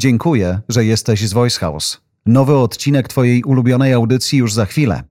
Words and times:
Dziękuję, 0.00 0.60
że 0.68 0.84
jesteś 0.84 1.28
z 1.28 1.32
Voice 1.32 1.58
House. 1.58 2.00
Nowy 2.26 2.56
odcinek 2.56 3.08
Twojej 3.08 3.44
ulubionej 3.44 3.92
audycji 3.92 4.38
już 4.38 4.52
za 4.52 4.66
chwilę. 4.66 5.02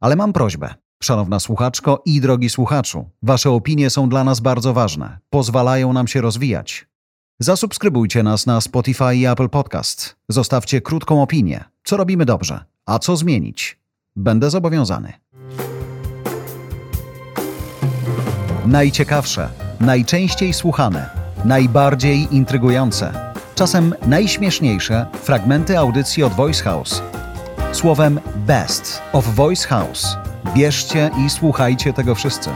Ale 0.00 0.16
mam 0.16 0.32
prośbę. 0.32 0.74
Szanowna 1.02 1.40
słuchaczko 1.40 2.02
i 2.04 2.20
drogi 2.20 2.50
słuchaczu, 2.50 3.10
Wasze 3.22 3.50
opinie 3.50 3.90
są 3.90 4.08
dla 4.08 4.24
nas 4.24 4.40
bardzo 4.40 4.72
ważne. 4.72 5.18
Pozwalają 5.30 5.92
nam 5.92 6.08
się 6.08 6.20
rozwijać. 6.20 6.86
Zasubskrybujcie 7.40 8.22
nas 8.22 8.46
na 8.46 8.60
Spotify 8.60 9.16
i 9.16 9.26
Apple 9.26 9.48
Podcast. 9.48 10.16
Zostawcie 10.28 10.80
krótką 10.80 11.22
opinię. 11.22 11.64
Co 11.84 11.96
robimy 11.96 12.24
dobrze, 12.24 12.64
a 12.86 12.98
co 12.98 13.16
zmienić? 13.16 13.78
Będę 14.16 14.50
zobowiązany. 14.50 15.12
Najciekawsze, 18.66 19.48
najczęściej 19.80 20.52
słuchane, 20.52 21.10
najbardziej 21.44 22.34
intrygujące, 22.34 23.25
czasem 23.56 23.94
najśmieszniejsze 24.06 25.06
fragmenty 25.22 25.78
audycji 25.78 26.22
od 26.22 26.32
Voice 26.32 26.64
House. 26.64 27.02
Słowem 27.72 28.20
Best 28.36 29.02
of 29.12 29.34
Voice 29.34 29.68
House. 29.68 30.16
Bierzcie 30.54 31.10
i 31.26 31.30
słuchajcie 31.30 31.92
tego 31.92 32.14
wszyscy. 32.14 32.50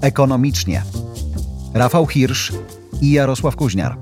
Ekonomicznie. 0.00 0.82
Rafał 1.74 2.06
Hirsch 2.06 2.52
i 3.00 3.12
Jarosław 3.12 3.56
Kuźniar. 3.56 3.98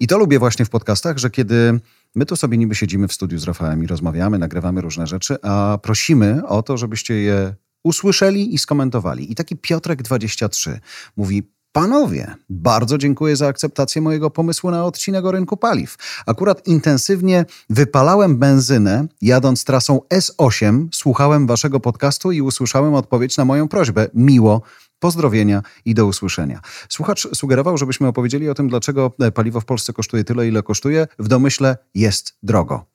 I 0.00 0.06
to 0.06 0.18
lubię 0.18 0.38
właśnie 0.38 0.64
w 0.64 0.70
podcastach, 0.70 1.18
że 1.18 1.30
kiedy 1.30 1.80
my 2.14 2.26
tu 2.26 2.36
sobie 2.36 2.58
niby 2.58 2.74
siedzimy 2.74 3.08
w 3.08 3.12
studiu 3.12 3.38
z 3.38 3.44
Rafałem 3.44 3.84
i 3.84 3.86
rozmawiamy, 3.86 4.38
nagrywamy 4.38 4.80
różne 4.80 5.06
rzeczy, 5.06 5.36
a 5.42 5.78
prosimy 5.82 6.46
o 6.46 6.62
to, 6.62 6.76
żebyście 6.76 7.14
je 7.14 7.54
usłyszeli 7.84 8.54
i 8.54 8.58
skomentowali. 8.58 9.32
I 9.32 9.34
taki 9.34 9.56
Piotrek23 9.56 10.78
mówi: 11.16 11.42
Panowie, 11.72 12.34
bardzo 12.48 12.98
dziękuję 12.98 13.36
za 13.36 13.46
akceptację 13.46 14.02
mojego 14.02 14.30
pomysłu 14.30 14.70
na 14.70 14.84
odcinek 14.84 15.24
o 15.24 15.32
rynku 15.32 15.56
paliw. 15.56 15.96
Akurat 16.26 16.66
intensywnie 16.66 17.44
wypalałem 17.70 18.38
benzynę, 18.38 19.06
jadąc 19.22 19.64
trasą 19.64 20.00
S8, 20.14 20.88
słuchałem 20.92 21.46
waszego 21.46 21.80
podcastu 21.80 22.32
i 22.32 22.40
usłyszałem 22.40 22.94
odpowiedź 22.94 23.36
na 23.36 23.44
moją 23.44 23.68
prośbę. 23.68 24.08
Miło, 24.14 24.62
Pozdrowienia 25.00 25.62
i 25.84 25.94
do 25.94 26.06
usłyszenia. 26.06 26.60
Słuchacz 26.88 27.28
sugerował, 27.34 27.78
żebyśmy 27.78 28.08
opowiedzieli 28.08 28.48
o 28.48 28.54
tym, 28.54 28.68
dlaczego 28.68 29.12
paliwo 29.34 29.60
w 29.60 29.64
Polsce 29.64 29.92
kosztuje 29.92 30.24
tyle, 30.24 30.48
ile 30.48 30.62
kosztuje. 30.62 31.06
W 31.18 31.28
domyśle 31.28 31.76
jest 31.94 32.38
drogo. 32.42 32.89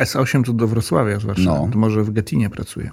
S8 0.00 0.44
tu 0.44 0.52
do 0.52 0.66
Wrocławia 0.66 1.20
zwłaszcza. 1.20 1.44
No. 1.44 1.68
Może 1.74 2.04
w 2.04 2.10
Getinie 2.10 2.50
pracuje. 2.50 2.90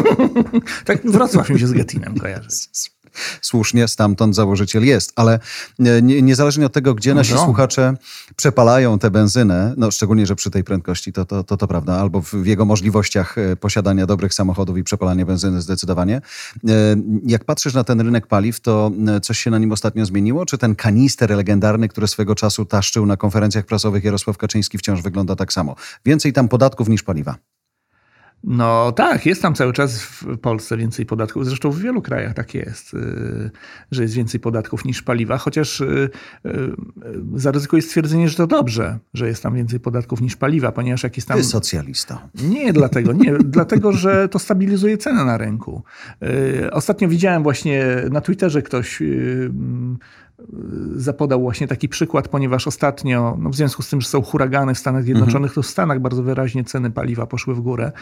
tak 0.84 1.02
Wrocław 1.10 1.50
mi 1.50 1.60
się 1.60 1.66
z 1.66 1.72
Getinem 1.72 2.18
kojarzy 2.18 2.48
słusznie 3.42 3.88
stamtąd 3.88 4.34
założyciel 4.34 4.84
jest. 4.84 5.12
Ale 5.16 5.40
e, 5.78 6.02
nie, 6.02 6.22
niezależnie 6.22 6.66
od 6.66 6.72
tego, 6.72 6.94
gdzie 6.94 7.14
nasi 7.14 7.34
no. 7.34 7.44
słuchacze 7.44 7.94
przepalają 8.36 8.98
tę 8.98 9.10
benzynę, 9.10 9.74
no 9.76 9.90
szczególnie, 9.90 10.26
że 10.26 10.36
przy 10.36 10.50
tej 10.50 10.64
prędkości 10.64 11.12
to, 11.12 11.24
to, 11.24 11.44
to, 11.44 11.56
to 11.56 11.68
prawda, 11.68 11.94
albo 11.94 12.22
w, 12.22 12.30
w 12.30 12.46
jego 12.46 12.64
możliwościach 12.64 13.38
e, 13.38 13.56
posiadania 13.56 14.06
dobrych 14.06 14.34
samochodów 14.34 14.78
i 14.78 14.84
przepalania 14.84 15.26
benzyny 15.26 15.60
zdecydowanie. 15.60 16.16
E, 16.16 16.70
jak 17.26 17.44
patrzysz 17.44 17.74
na 17.74 17.84
ten 17.84 18.00
rynek 18.00 18.26
paliw, 18.26 18.60
to 18.60 18.90
coś 19.22 19.38
się 19.38 19.50
na 19.50 19.58
nim 19.58 19.72
ostatnio 19.72 20.06
zmieniło? 20.06 20.46
Czy 20.46 20.58
ten 20.58 20.74
kanister 20.74 21.30
legendarny, 21.30 21.88
który 21.88 22.08
swego 22.08 22.34
czasu 22.34 22.64
taszczył 22.64 23.06
na 23.06 23.16
konferencjach 23.16 23.66
prasowych 23.66 24.04
Jarosław 24.04 24.38
Kaczyński 24.38 24.78
wciąż 24.78 25.02
wygląda 25.02 25.36
tak 25.36 25.52
samo? 25.52 25.76
Więcej 26.04 26.32
tam 26.32 26.48
podatków 26.48 26.88
niż 26.88 27.02
paliwa. 27.02 27.49
No 28.44 28.92
tak, 28.92 29.26
jest 29.26 29.42
tam 29.42 29.54
cały 29.54 29.72
czas 29.72 30.02
w 30.02 30.38
Polsce 30.38 30.76
więcej 30.76 31.06
podatków. 31.06 31.46
Zresztą 31.46 31.70
w 31.70 31.78
wielu 31.78 32.02
krajach 32.02 32.34
tak 32.34 32.54
jest, 32.54 32.94
y, 32.94 33.50
że 33.90 34.02
jest 34.02 34.14
więcej 34.14 34.40
podatków 34.40 34.84
niż 34.84 35.02
paliwa, 35.02 35.38
chociaż 35.38 35.80
y, 35.80 36.10
y, 36.46 36.50
zaryzykuję 37.34 37.82
stwierdzenie, 37.82 38.28
że 38.28 38.36
to 38.36 38.46
dobrze, 38.46 38.98
że 39.14 39.28
jest 39.28 39.42
tam 39.42 39.54
więcej 39.54 39.80
podatków 39.80 40.20
niż 40.20 40.36
paliwa, 40.36 40.72
ponieważ 40.72 41.02
jak 41.02 41.16
jest 41.16 41.28
tam... 41.28 41.36
Ty 41.36 41.44
socjalista. 41.44 42.28
Nie 42.42 42.72
dlatego, 42.72 43.12
nie, 43.12 43.38
dlatego, 43.56 43.92
że 43.92 44.28
to 44.28 44.38
stabilizuje 44.38 44.98
cenę 44.98 45.24
na 45.24 45.38
rynku. 45.38 45.82
Ostatnio 46.72 47.08
widziałem 47.08 47.42
właśnie 47.42 47.86
na 48.10 48.20
Twitterze 48.20 48.62
ktoś 48.62 49.02
zapodał 50.96 51.40
właśnie 51.40 51.68
taki 51.68 51.88
przykład, 51.88 52.28
ponieważ 52.28 52.66
ostatnio, 52.66 53.36
no 53.38 53.50
w 53.50 53.54
związku 53.54 53.82
z 53.82 53.88
tym, 53.88 54.00
że 54.00 54.08
są 54.08 54.22
huragany 54.22 54.74
w 54.74 54.78
Stanach 54.78 55.04
Zjednoczonych, 55.04 55.54
to 55.54 55.62
w 55.62 55.66
Stanach 55.66 56.00
bardzo 56.00 56.22
wyraźnie 56.22 56.64
ceny 56.64 56.90
paliwa 56.90 57.26
poszły 57.26 57.54
w 57.54 57.60
górę. 57.60 57.92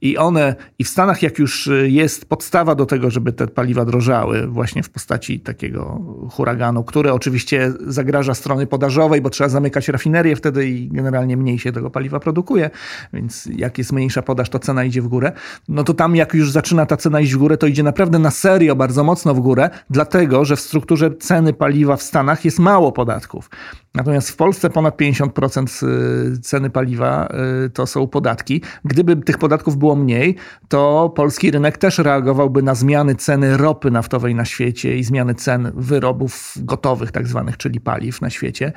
I 0.00 0.18
one, 0.18 0.54
i 0.78 0.84
w 0.84 0.88
Stanach 0.88 1.22
jak 1.22 1.38
już 1.38 1.70
jest 1.84 2.28
podstawa 2.28 2.74
do 2.74 2.86
tego, 2.86 3.10
żeby 3.10 3.32
te 3.32 3.46
paliwa 3.46 3.84
drożały, 3.84 4.46
właśnie 4.46 4.82
w 4.82 4.90
postaci 4.90 5.40
takiego 5.40 6.00
huraganu, 6.30 6.84
który 6.84 7.12
oczywiście 7.12 7.72
zagraża 7.86 8.34
strony 8.34 8.66
podażowej, 8.66 9.20
bo 9.20 9.30
trzeba 9.30 9.48
zamykać 9.48 9.88
rafinerię 9.88 10.36
wtedy 10.36 10.68
i 10.68 10.88
generalnie 10.88 11.36
mniej 11.36 11.58
się 11.58 11.72
tego 11.72 11.90
paliwa 11.90 12.20
produkuje, 12.20 12.70
więc 13.12 13.48
jak 13.56 13.78
jest 13.78 13.92
mniejsza 13.92 14.22
podaż, 14.22 14.48
to 14.48 14.58
cena 14.58 14.84
idzie 14.84 15.02
w 15.02 15.08
górę. 15.08 15.32
No 15.68 15.84
to 15.84 15.94
tam 15.94 16.16
jak 16.16 16.34
już 16.34 16.50
zaczyna 16.50 16.86
ta 16.86 16.96
cena 16.96 17.20
iść 17.20 17.34
w 17.34 17.38
górę, 17.38 17.56
to 17.56 17.66
idzie 17.66 17.82
naprawdę 17.82 18.18
na 18.18 18.30
serio 18.30 18.76
bardzo 18.76 19.04
mocno 19.04 19.34
w 19.34 19.40
górę, 19.40 19.70
dlatego, 19.90 20.44
że 20.44 20.56
w 20.56 20.60
strukturze 20.60 21.10
ceny 21.10 21.52
paliwa 21.52 21.83
paliwa 21.84 21.96
w 21.96 22.02
Stanach 22.02 22.44
jest 22.44 22.58
mało 22.58 22.92
podatków. 22.92 23.50
Natomiast 23.94 24.30
w 24.30 24.36
Polsce 24.36 24.70
ponad 24.70 24.96
50% 24.96 25.86
y, 26.34 26.40
ceny 26.40 26.70
paliwa 26.70 27.28
y, 27.66 27.70
to 27.70 27.86
są 27.86 28.06
podatki. 28.06 28.62
Gdyby 28.84 29.16
tych 29.16 29.38
podatków 29.38 29.76
było 29.76 29.96
mniej, 29.96 30.36
to 30.68 31.12
polski 31.16 31.50
rynek 31.50 31.78
też 31.78 31.98
reagowałby 31.98 32.62
na 32.62 32.74
zmiany 32.74 33.14
ceny 33.14 33.56
ropy 33.56 33.90
naftowej 33.90 34.34
na 34.34 34.44
świecie 34.44 34.96
i 34.96 35.04
zmiany 35.04 35.34
cen 35.34 35.72
wyrobów 35.74 36.54
gotowych, 36.56 37.12
tak 37.12 37.26
zwanych, 37.26 37.56
czyli 37.56 37.80
paliw 37.80 38.20
na 38.20 38.30
świecie, 38.30 38.72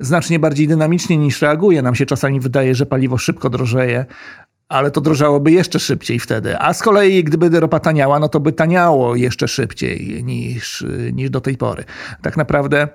znacznie 0.00 0.38
bardziej 0.38 0.68
dynamicznie 0.68 1.16
niż 1.16 1.42
reaguje. 1.42 1.82
Nam 1.82 1.94
się 1.94 2.06
czasami 2.06 2.40
wydaje, 2.40 2.74
że 2.74 2.86
paliwo 2.86 3.18
szybko 3.18 3.50
drożeje, 3.50 4.06
ale 4.68 4.90
to 4.90 5.00
drożałoby 5.00 5.52
jeszcze 5.52 5.78
szybciej 5.80 6.18
wtedy. 6.18 6.58
A 6.58 6.74
z 6.74 6.82
kolei, 6.82 7.24
gdyby 7.24 7.60
ropa 7.60 7.80
taniała, 7.80 8.18
no 8.18 8.28
to 8.28 8.40
by 8.40 8.52
taniało 8.52 9.16
jeszcze 9.16 9.48
szybciej 9.48 10.24
niż, 10.24 10.84
niż 11.12 11.30
do 11.30 11.40
tej 11.40 11.56
pory. 11.56 11.84
Tak 12.22 12.36
naprawdę 12.36 12.88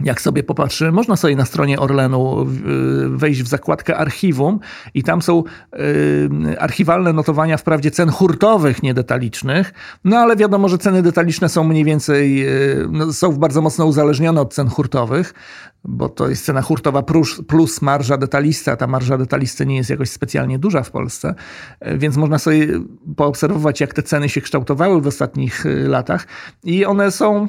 jak 0.00 0.20
sobie 0.20 0.42
popatrzy, 0.42 0.92
można 0.92 1.16
sobie 1.16 1.36
na 1.36 1.44
stronie 1.44 1.80
Orlenu 1.80 2.46
wejść 3.08 3.42
w 3.42 3.48
zakładkę 3.48 3.96
archiwum 3.96 4.60
i 4.94 5.02
tam 5.02 5.22
są 5.22 5.44
y, 5.74 6.60
archiwalne 6.60 7.12
notowania 7.12 7.56
wprawdzie 7.56 7.90
cen 7.90 8.10
hurtowych, 8.10 8.82
nie 8.82 8.94
detalicznych, 8.94 9.72
no 10.04 10.16
ale 10.16 10.36
wiadomo, 10.36 10.68
że 10.68 10.78
ceny 10.78 11.02
detaliczne 11.02 11.48
są 11.48 11.64
mniej 11.64 11.84
więcej, 11.84 12.48
y, 12.48 12.88
no, 12.90 13.12
są 13.12 13.32
bardzo 13.32 13.62
mocno 13.62 13.86
uzależnione 13.86 14.40
od 14.40 14.54
cen 14.54 14.68
hurtowych, 14.68 15.34
bo 15.84 16.08
to 16.08 16.28
jest 16.28 16.44
cena 16.44 16.62
hurtowa 16.62 17.02
plus, 17.02 17.42
plus 17.48 17.82
marża 17.82 18.16
detalista. 18.16 18.76
Ta 18.76 18.86
marża 18.86 19.18
detalisty 19.18 19.66
nie 19.66 19.76
jest 19.76 19.90
jakoś 19.90 20.10
specjalnie 20.10 20.58
duża 20.58 20.82
w 20.82 20.90
Polsce, 20.90 21.34
więc 21.96 22.16
można 22.16 22.38
sobie 22.38 22.66
poobserwować, 23.16 23.80
jak 23.80 23.94
te 23.94 24.02
ceny 24.02 24.28
się 24.28 24.40
kształtowały 24.40 25.00
w 25.00 25.06
ostatnich 25.06 25.66
y, 25.66 25.88
latach 25.88 26.26
i 26.64 26.84
one 26.84 27.10
są 27.10 27.48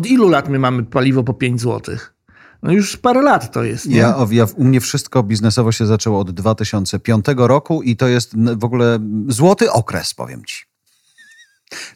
od 0.00 0.06
ilu 0.06 0.28
lat 0.28 0.48
my 0.48 0.58
mamy 0.58 0.84
paliwo 0.84 1.24
po 1.24 1.34
5 1.34 1.60
zł? 1.60 1.96
No 2.62 2.72
już 2.72 2.96
parę 2.96 3.22
lat 3.22 3.52
to 3.52 3.64
jest. 3.64 3.86
Nie? 3.86 3.96
Ja, 3.96 4.26
ja, 4.30 4.46
u 4.56 4.64
mnie 4.64 4.80
wszystko 4.80 5.22
biznesowo 5.22 5.72
się 5.72 5.86
zaczęło 5.86 6.20
od 6.20 6.30
2005 6.30 7.26
roku 7.36 7.82
i 7.82 7.96
to 7.96 8.08
jest 8.08 8.34
w 8.56 8.64
ogóle 8.64 8.98
złoty 9.28 9.72
okres, 9.72 10.14
powiem 10.14 10.44
ci. 10.44 10.64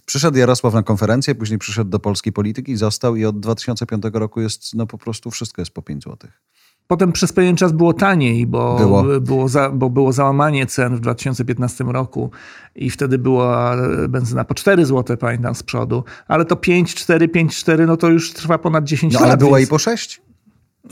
Przyszedł 0.07 0.39
Jarosław 0.39 0.75
na 0.75 0.83
konferencję, 0.83 1.35
później 1.35 1.59
przyszedł 1.59 1.91
do 1.91 1.99
polskiej 1.99 2.33
polityki, 2.33 2.77
został 2.77 3.17
i 3.17 3.25
od 3.25 3.41
2005 3.41 4.05
roku 4.13 4.41
jest, 4.41 4.75
no 4.75 4.87
po 4.87 4.99
prostu 4.99 5.31
wszystko 5.31 5.63
jest 5.63 5.73
po 5.73 5.83
5 5.83 6.03
złotych. 6.03 6.43
Potem 6.87 7.13
przez 7.13 7.33
pewien 7.33 7.57
czas 7.57 7.73
było 7.73 7.93
taniej, 7.93 8.47
bo 8.47 8.77
było, 8.77 9.21
było, 9.21 9.49
za, 9.49 9.71
bo 9.71 9.91
było 9.91 10.13
załamanie 10.13 10.67
cen 10.67 10.97
w 10.97 11.01
2015 11.01 11.85
roku 11.85 12.31
i 12.75 12.91
wtedy 12.91 13.19
była 13.19 13.77
benzyna 14.09 14.45
po 14.45 14.55
4 14.55 14.87
zł, 14.87 15.17
pamiętam, 15.17 15.55
z 15.55 15.63
przodu. 15.63 16.05
Ale 16.29 16.45
to 16.45 16.57
5, 16.57 16.95
4, 16.95 17.29
5, 17.29 17.57
4, 17.57 17.87
no 17.87 17.97
to 17.97 18.09
już 18.09 18.33
trwa 18.33 18.59
ponad 18.59 18.85
10 18.85 19.15
no, 19.15 19.21
lat. 19.21 19.29
Ale 19.29 19.37
była 19.37 19.59
więc... 19.59 19.69
i 19.69 19.71
po 19.71 19.79
6? 19.79 20.23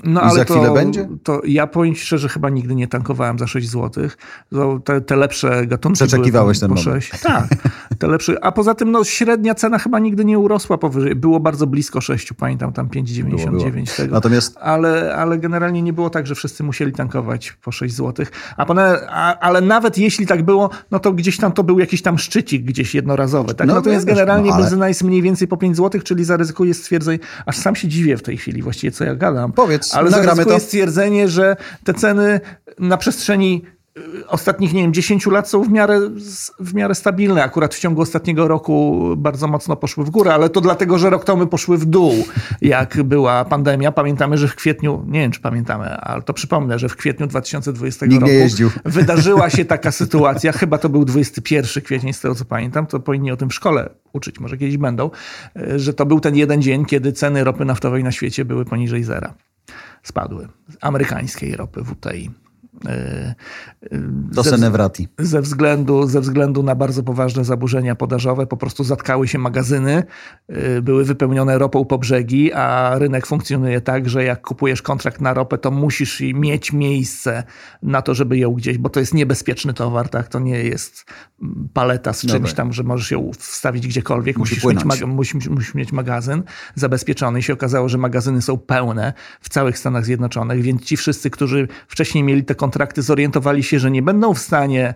No 0.05 0.21
I 0.21 0.25
ale 0.25 0.35
za 0.35 0.44
chwilę 0.44 0.67
to, 0.67 0.75
będzie? 0.75 1.09
To 1.23 1.41
ja 1.44 1.67
powiem 1.67 1.94
szczerze, 1.94 2.29
chyba 2.29 2.50
nigdy 2.50 2.75
nie 2.75 2.89
tankowałem 2.89 3.39
za 3.39 3.47
6 3.47 3.71
zł. 3.71 4.09
Te, 4.85 5.00
te 5.00 5.17
lepsze 5.17 5.67
gatunki 5.67 5.94
Przeczekiwałeś 5.94 6.61
ten 6.61 6.69
po 6.69 6.75
moment. 6.75 7.05
6. 7.05 7.23
Tak, 7.23 7.49
te 7.99 8.09
lepsze. 8.09 8.44
A 8.44 8.53
poza 8.53 8.75
tym 8.75 8.91
no, 8.91 9.05
średnia 9.05 9.55
cena 9.55 9.79
chyba 9.79 9.99
nigdy 9.99 10.25
nie 10.25 10.39
urosła 10.39 10.79
powyżej. 10.79 11.15
Było 11.15 11.41
bardzo 11.41 11.67
blisko 11.67 12.00
6, 12.00 12.33
pamiętam 12.33 12.73
tam 12.73 12.89
5,99 12.89 13.97
tego. 13.97 14.15
Natomiast... 14.15 14.56
Ale, 14.61 15.15
ale 15.17 15.39
generalnie 15.39 15.83
nie 15.83 15.93
było 15.93 16.11
tak, 16.11 16.27
że 16.27 16.35
wszyscy 16.35 16.65
musieli 16.65 16.93
tankować 16.93 17.53
po 17.53 17.73
6 17.73 17.94
zł. 17.94 18.27
A, 18.56 18.67
a 19.09 19.39
ale 19.39 19.61
nawet 19.61 19.99
jeśli 19.99 20.27
tak 20.27 20.43
było, 20.43 20.71
no 20.91 20.99
to 20.99 21.12
gdzieś 21.12 21.37
tam 21.37 21.53
to 21.53 21.65
był 21.65 21.79
jakiś 21.79 22.03
tam 22.03 22.19
szczycik 22.19 22.65
gdzieś 22.65 22.94
jednorazowy. 22.94 23.55
Tak? 23.55 23.67
No, 23.67 23.75
Natomiast 23.75 24.06
wiesz, 24.06 24.15
generalnie 24.15 24.49
no, 24.49 24.55
ale... 24.55 24.62
benzyna 24.62 24.89
jest 24.89 25.03
mniej 25.03 25.23
więcej 25.23 25.49
po 25.49 25.56
5 25.56 25.77
zł, 25.77 26.00
czyli 26.05 26.25
zaryzykuję 26.25 26.75
stwierdzeń, 26.75 27.19
aż 27.47 27.56
sam 27.56 27.77
się 27.77 27.89
dziwię 27.89 28.17
w 28.17 28.23
tej 28.23 28.37
chwili 28.37 28.62
właściwie, 28.62 28.91
co 28.91 29.05
ja 29.05 29.15
gadam. 29.15 29.53
Powiedz, 29.53 29.81
ale 29.93 30.11
nagramy 30.11 30.44
to. 30.44 30.52
jest 30.52 30.67
stwierdzenie, 30.67 31.29
że 31.29 31.56
te 31.84 31.94
ceny 31.94 32.40
na 32.79 32.96
przestrzeni 32.96 33.62
ostatnich, 34.29 34.73
nie 34.73 34.82
wiem, 34.82 34.93
10 34.93 35.26
lat 35.26 35.49
są 35.49 35.62
w 35.62 35.69
miarę, 35.69 36.00
w 36.61 36.75
miarę 36.75 36.94
stabilne. 36.94 37.44
Akurat 37.44 37.75
w 37.75 37.79
ciągu 37.79 38.00
ostatniego 38.00 38.49
roku 38.49 39.02
bardzo 39.17 39.49
mocno 39.49 39.76
poszły 39.76 40.05
w 40.05 40.11
górę, 40.11 40.34
ale 40.34 40.50
to 40.50 40.61
dlatego, 40.61 40.99
że 40.99 41.11
rok 41.11 41.25
temu 41.25 41.46
poszły 41.46 41.79
w 41.79 41.84
dół, 41.84 42.12
jak 42.62 43.02
była 43.02 43.44
pandemia. 43.44 43.93
Pamiętamy, 43.93 44.38
że 44.38 44.49
w 44.49 44.55
kwietniu, 44.55 45.05
nie 45.08 45.20
wiem 45.20 45.31
czy 45.31 45.40
pamiętamy, 45.40 45.96
ale 45.96 46.23
to 46.23 46.32
przypomnę, 46.32 46.79
że 46.79 46.88
w 46.88 46.96
kwietniu 46.96 47.26
2020 47.26 48.06
Nikt 48.06 48.20
roku 48.20 48.34
wydarzyła 48.84 49.50
się 49.50 49.64
taka 49.64 49.93
sytuacja, 49.93 50.52
chyba 50.52 50.79
to 50.79 50.88
był 50.88 51.05
21 51.05 51.82
kwietnia, 51.82 52.12
z 52.12 52.20
tego 52.20 52.34
co 52.34 52.44
pamiętam, 52.44 52.87
to 52.87 53.00
powinni 53.00 53.32
o 53.32 53.37
tym 53.37 53.50
w 53.50 53.55
szkole 53.55 53.90
uczyć, 54.12 54.40
może 54.40 54.58
kiedyś 54.58 54.76
będą, 54.76 55.11
że 55.76 55.94
to 55.94 56.06
był 56.06 56.20
ten 56.20 56.37
jeden 56.37 56.62
dzień, 56.62 56.84
kiedy 56.84 57.12
ceny 57.12 57.44
ropy 57.44 57.64
naftowej 57.64 58.05
na 58.05 58.12
świecie 58.12 58.44
były 58.44 58.64
poniżej 58.64 59.05
zera. 59.05 59.34
Spadły. 60.03 60.49
Amerykańskiej 60.81 61.57
ropy 61.57 61.85
WTI. 61.85 62.31
Do 64.32 64.44
Senewrati. 64.44 65.08
Ze 65.19 65.43
względu, 65.43 66.06
ze 66.06 66.20
względu 66.20 66.62
na 66.62 66.75
bardzo 66.75 67.02
poważne 67.02 67.44
zaburzenia 67.44 67.94
podażowe 67.94 68.46
po 68.46 68.56
prostu 68.56 68.84
zatkały 68.84 69.29
się 69.29 69.38
magazyny, 69.38 70.02
y, 70.76 70.82
były 70.82 71.05
wypełnione 71.05 71.58
ropą 71.58 71.84
po 71.84 71.99
brzegi, 71.99 72.52
a 72.52 72.94
rynek 72.99 73.26
funkcjonuje 73.26 73.81
tak, 73.81 74.08
że 74.08 74.25
jak 74.25 74.43
kupujesz 74.43 74.82
kontrakt 74.82 75.20
na 75.20 75.34
ropę, 75.34 75.58
to 75.58 75.70
musisz 75.70 76.20
mieć 76.34 76.73
miejsce 76.73 77.43
na 77.82 78.02
to, 78.02 78.14
żeby 78.14 78.38
ją 78.38 78.52
gdzieś, 78.52 78.79
bo 78.79 78.88
to 78.88 79.00
jest 79.00 79.14
niebezpieczny 79.14 79.75
towar, 79.75 80.08
tak? 80.08 80.29
To 80.29 80.38
nie 80.38 80.58
jest 80.58 81.05
mm, 81.43 81.69
paleta 81.73 82.12
z 82.12 82.20
czymś 82.20 82.32
Dobra. 82.32 82.52
tam, 82.52 82.73
że 82.73 82.82
możesz 82.82 83.11
ją 83.11 83.31
wstawić 83.38 83.87
gdziekolwiek. 83.87 84.38
Musi 84.38 84.55
musisz, 84.55 84.84
mieć, 84.84 85.05
musisz, 85.06 85.49
musisz 85.49 85.75
mieć 85.75 85.93
magazyn 85.93 86.43
zabezpieczony 86.75 87.38
i 87.38 87.43
się 87.43 87.52
okazało, 87.52 87.88
że 87.88 87.99
magazyny 87.99 88.43
są 88.43 88.58
pełne 88.58 89.12
w 89.40 89.49
całych 89.49 89.79
Stanach 89.79 90.05
Zjednoczonych, 90.05 90.62
więc 90.62 90.82
ci 90.82 90.96
wszyscy, 90.96 91.31
którzy 91.31 91.69
wcześniej 91.88 92.25
mieli 92.25 92.44
te 92.44 92.55
kontrakty, 92.55 92.72
zorientowali 92.97 93.63
się, 93.63 93.79
że 93.79 93.91
nie 93.91 94.03
będą 94.03 94.35
w 94.35 94.39
stanie 94.39 94.95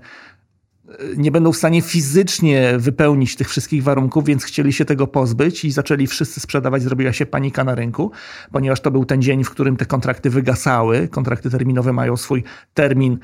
nie 1.16 1.30
będą 1.30 1.52
w 1.52 1.56
stanie 1.56 1.82
fizycznie 1.82 2.74
wypełnić 2.78 3.36
tych 3.36 3.48
wszystkich 3.48 3.82
warunków, 3.82 4.24
więc 4.24 4.44
chcieli 4.44 4.72
się 4.72 4.84
tego 4.84 5.06
pozbyć 5.06 5.64
i 5.64 5.70
zaczęli 5.70 6.06
wszyscy 6.06 6.40
sprzedawać. 6.40 6.82
Zrobiła 6.82 7.12
się 7.12 7.26
panika 7.26 7.64
na 7.64 7.74
rynku, 7.74 8.10
ponieważ 8.52 8.80
to 8.80 8.90
był 8.90 9.04
ten 9.04 9.22
dzień, 9.22 9.44
w 9.44 9.50
którym 9.50 9.76
te 9.76 9.86
kontrakty 9.86 10.30
wygasały. 10.30 11.08
Kontrakty 11.08 11.50
terminowe 11.50 11.92
mają 11.92 12.16
swój 12.16 12.44
termin 12.74 13.18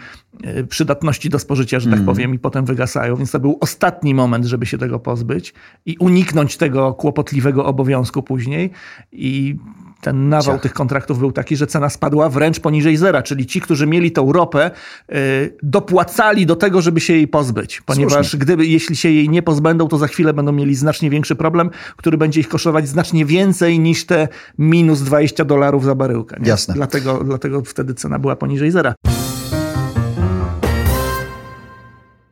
e, 0.45 0.65
przydatności 0.65 1.29
do 1.31 1.39
spożycia, 1.39 1.81
że 1.81 1.91
tak 1.91 1.99
mm. 1.99 2.07
powiem, 2.07 2.35
i 2.35 2.39
potem 2.39 2.65
wygasają, 2.65 3.17
więc 3.17 3.31
to 3.31 3.41
był 3.41 3.59
ostatni 3.61 4.15
moment, 4.15 4.45
żeby 4.45 4.67
się 4.67 4.79
tego 4.79 4.99
pozbyć 4.99 5.55
i 5.87 5.97
uniknąć 5.99 6.57
tego 6.57 6.95
kłopotliwego 6.95 7.65
obowiązku 7.65 8.23
później. 8.23 8.71
I 9.13 9.57
ten 10.03 10.29
nawał 10.29 10.55
Ciach. 10.55 10.63
tych 10.63 10.73
kontraktów 10.73 11.19
był 11.19 11.33
taki, 11.33 11.57
że 11.57 11.67
cena 11.67 11.89
spadła 11.89 12.29
wręcz 12.29 12.61
poniżej 12.61 12.97
zera, 12.97 13.23
czyli 13.23 13.47
ci, 13.47 13.61
którzy 13.61 13.87
mieli 13.87 14.13
tą 14.13 14.33
ropę, 14.33 14.71
yy, 15.09 15.17
dopłacali 15.63 16.47
do 16.47 16.57
tego, 16.57 16.83
żeby 16.83 17.01
się 17.01 17.13
jej 17.13 17.29
pozbyć, 17.29 17.81
ponieważ 17.81 18.37
gdyby, 18.37 18.67
jeśli 18.67 18.97
się 18.97 19.11
jej 19.11 19.29
nie 19.29 19.43
pozbędą, 19.43 19.89
to 19.89 19.99
za 19.99 20.07
chwilę 20.07 20.35
będą 20.35 20.53
mieli 20.53 20.75
znacznie 20.75 21.11
większy 21.11 21.37
problem, 21.37 21.71
który 21.97 22.19
będzie 22.19 22.41
ich 22.41 22.49
kosztować 22.49 22.89
znacznie 22.89 23.25
więcej 23.27 23.79
niż 23.79 24.07
te 24.07 24.29
minus 24.59 25.01
20 25.03 25.45
dolarów 25.45 25.85
za 25.85 25.95
baryłkę. 25.95 26.37
Nie? 26.41 26.49
Jasne. 26.49 26.75
Dlatego, 26.75 27.25
dlatego 27.25 27.63
wtedy 27.63 27.95
cena 27.95 28.19
była 28.19 28.37
poniżej 28.37 28.71
zera. 28.71 28.95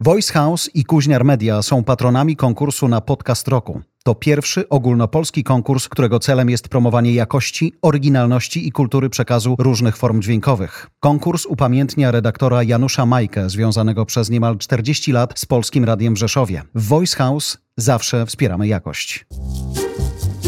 Voice 0.03 0.33
House 0.33 0.71
i 0.75 0.85
Kuźniar 0.85 1.25
Media 1.25 1.63
są 1.63 1.85
patronami 1.85 2.37
konkursu 2.37 2.89
na 2.89 3.01
podcast 3.01 3.49
roku. 3.49 3.81
To 4.05 4.15
pierwszy 4.15 4.69
ogólnopolski 4.69 5.45
konkurs, 5.45 5.89
którego 5.89 6.19
celem 6.19 6.51
jest 6.51 6.69
promowanie 6.69 7.13
jakości, 7.13 7.73
oryginalności 7.83 8.69
i 8.69 8.73
kultury 8.73 9.11
przekazu 9.11 9.57
różnych 9.59 9.97
form 9.97 10.23
dźwiękowych. 10.23 10.87
Konkurs 11.01 11.47
upamiętnia 11.47 12.11
redaktora 12.11 12.63
Janusza 12.63 13.07
Majkę, 13.07 13.51
związanego 13.51 14.07
przez 14.07 14.31
niemal 14.31 14.59
40 14.59 15.13
lat 15.13 15.39
z 15.39 15.47
Polskim 15.47 15.85
Radiem 15.85 16.15
w 16.15 16.19
Rzeszowie. 16.19 16.63
W 16.75 16.89
Voice 16.89 17.17
House 17.17 17.59
zawsze 17.77 18.27
wspieramy 18.27 18.69
jakość. 18.69 19.27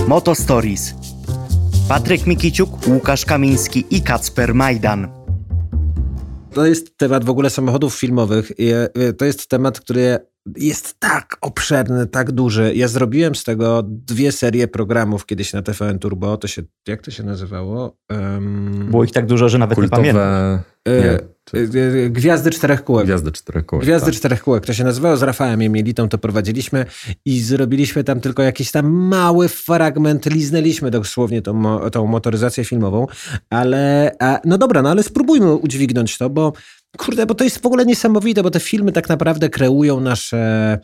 Moto 0.08 0.34
Stories. 0.34 0.94
Patryk 1.88 2.26
Mikiciuk, 2.26 2.86
Łukasz 2.86 3.24
Kamiński 3.24 3.84
i 3.90 4.02
Kacper 4.02 4.54
Majdan. 4.54 5.21
To 6.54 6.66
jest 6.66 6.96
temat 6.96 7.24
w 7.24 7.30
ogóle 7.30 7.50
samochodów 7.50 7.94
filmowych. 7.94 8.52
E, 8.94 9.12
to 9.12 9.24
jest 9.24 9.48
temat, 9.48 9.80
który 9.80 10.18
jest 10.56 11.00
tak 11.00 11.36
obszerny, 11.40 12.06
tak 12.06 12.32
duży. 12.32 12.72
Ja 12.74 12.88
zrobiłem 12.88 13.34
z 13.34 13.44
tego 13.44 13.82
dwie 13.86 14.32
serie 14.32 14.68
programów 14.68 15.26
kiedyś 15.26 15.52
na 15.52 15.62
TVN 15.62 15.98
Turbo. 15.98 16.36
To 16.36 16.48
się, 16.48 16.62
jak 16.88 17.02
to 17.02 17.10
się 17.10 17.22
nazywało? 17.22 17.96
Um, 18.10 18.86
Było 18.90 19.04
ich 19.04 19.12
tak 19.12 19.26
dużo, 19.26 19.48
że 19.48 19.58
nawet 19.58 19.74
Kultowe... 19.74 20.02
nie 20.02 20.12
pamiętam. 20.12 20.60
E, 20.88 21.18
nie, 21.54 22.10
Gwiazdy 22.10 22.50
Czterech 22.50 22.84
Kółek. 22.84 23.06
Gwiazdy 23.06 23.32
Czterech 23.32 23.66
Kółek. 23.66 23.84
Gwiazdy 23.84 24.10
tak. 24.10 24.14
Czterech 24.14 24.42
Kółek. 24.42 24.66
To 24.66 24.74
się 24.74 24.84
nazywało 24.84 25.16
z 25.16 25.22
Rafałem 25.22 25.62
Jemielitą, 25.62 26.08
to 26.08 26.18
prowadziliśmy 26.18 26.86
i 27.24 27.40
zrobiliśmy 27.40 28.04
tam 28.04 28.20
tylko 28.20 28.42
jakiś 28.42 28.70
tam 28.70 28.90
mały 28.90 29.48
fragment, 29.48 30.26
liznęliśmy 30.26 30.90
dosłownie 30.90 31.42
tą, 31.42 31.80
tą 31.90 32.06
motoryzację 32.06 32.64
filmową, 32.64 33.06
ale 33.50 34.12
a, 34.20 34.40
no 34.44 34.58
dobra, 34.58 34.82
no 34.82 34.90
ale 34.90 35.02
spróbujmy 35.02 35.54
udźwignąć 35.54 36.18
to, 36.18 36.30
bo 36.30 36.52
Kurde, 36.98 37.26
bo 37.26 37.34
to 37.34 37.44
jest 37.44 37.62
w 37.62 37.66
ogóle 37.66 37.86
niesamowite, 37.86 38.42
bo 38.42 38.50
te 38.50 38.60
filmy 38.60 38.92
tak 38.92 39.08
naprawdę 39.08 39.48
kreują 39.48 40.00
nasze 40.00 40.78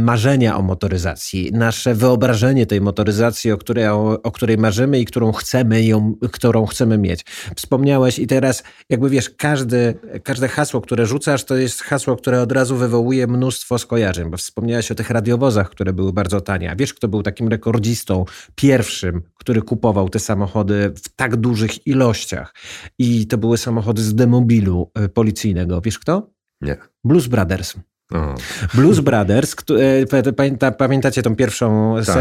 marzenia 0.00 0.56
o 0.56 0.62
motoryzacji, 0.62 1.50
nasze 1.52 1.94
wyobrażenie 1.94 2.66
tej 2.66 2.80
motoryzacji, 2.80 3.52
o 3.52 3.58
której, 3.58 3.88
o, 3.88 4.32
której 4.34 4.58
marzymy 4.58 5.00
i 5.00 5.04
którą 5.04 5.32
chcemy, 5.32 5.84
ją, 5.84 6.14
którą 6.32 6.66
chcemy 6.66 6.98
mieć. 6.98 7.24
Wspomniałeś 7.56 8.18
i 8.18 8.26
teraz 8.26 8.62
jakby 8.88 9.10
wiesz, 9.10 9.30
każdy, 9.30 9.94
każde 10.22 10.48
hasło, 10.48 10.80
które 10.80 11.06
rzucasz, 11.06 11.44
to 11.44 11.56
jest 11.56 11.82
hasło, 11.82 12.16
które 12.16 12.42
od 12.42 12.52
razu 12.52 12.76
wywołuje 12.76 13.26
mnóstwo 13.26 13.78
skojarzeń, 13.78 14.30
bo 14.30 14.36
wspomniałeś 14.36 14.90
o 14.90 14.94
tych 14.94 15.10
radiowozach, 15.10 15.70
które 15.70 15.92
były 15.92 16.12
bardzo 16.12 16.40
tanie. 16.40 16.70
A 16.70 16.76
wiesz, 16.76 16.94
kto 16.94 17.08
był 17.08 17.22
takim 17.22 17.48
rekordzistą, 17.48 18.24
pierwszym, 18.54 19.22
który 19.34 19.62
kupował 19.62 20.08
te 20.08 20.18
samochody 20.18 20.92
w 21.04 21.08
tak 21.16 21.36
dużych 21.36 21.86
ilościach 21.86 22.54
i 22.98 23.26
to 23.26 23.38
były 23.38 23.58
samochody 23.58 24.02
z 24.02 24.14
demobilu 24.14 24.90
e, 24.94 25.08
policyjnego. 25.08 25.80
Wiesz 25.80 25.98
kto? 25.98 26.30
Nie. 26.60 26.76
Blues 27.04 27.26
Brothers. 27.26 27.74
Blues 28.74 29.00
Brothers, 29.00 29.56
e, 30.62 30.72
pamiętacie 30.72 31.22
tą 31.22 31.36
pierwszą 31.36 31.94
tak. 32.06 32.16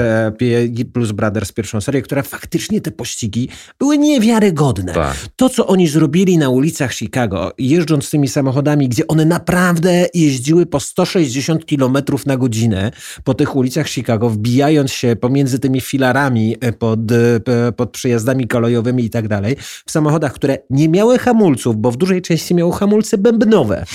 Blues 0.94 1.12
Brothers, 1.12 1.52
pierwszą 1.52 1.82
serię, 1.82 2.02
która 2.02 2.24
faktycznie 2.24 2.82
te 2.82 2.92
pościgi 2.92 3.50
były 3.80 3.98
niewiarygodne. 3.98 4.94
Tak. 4.94 5.16
To, 5.36 5.50
co 5.50 5.68
oni 5.68 5.88
zrobili 5.88 6.38
na 6.38 6.50
ulicach 6.50 6.94
Chicago, 6.94 7.54
jeżdżąc 7.58 8.10
tymi 8.10 8.28
samochodami, 8.28 8.90
gdzie 8.90 9.08
one 9.08 9.26
naprawdę 9.26 10.06
jeździły 10.14 10.66
po 10.66 10.80
160 10.80 11.66
km 11.66 11.98
na 12.26 12.38
godzinę 12.38 12.92
po 13.24 13.34
tych 13.34 13.56
ulicach 13.56 13.88
Chicago, 13.88 14.30
wbijając 14.30 14.92
się 14.92 15.16
pomiędzy 15.16 15.60
tymi 15.60 15.82
filarami 15.82 16.56
e, 16.62 16.74
pod, 16.74 17.00
e, 17.12 17.72
pod 17.72 17.90
przejazdami 17.92 18.48
kolejowymi 18.48 19.06
i 19.06 19.10
tak 19.10 19.28
dalej, 19.28 19.56
w 19.86 19.92
samochodach, 19.92 20.34
które 20.34 20.58
nie 20.70 20.90
miały 20.90 21.20
hamulców, 21.20 21.78
bo 21.78 21.92
w 21.92 21.98
dużej 21.98 22.22
części 22.22 22.56
miały 22.56 22.74
hamulce 22.74 23.18
bębnowe, 23.18 23.86